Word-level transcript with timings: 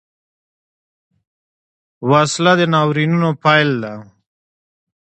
وسله 2.09 2.53
د 2.59 2.61
ناورینونو 2.73 3.29
پیل 3.43 3.69
ده 3.83 3.93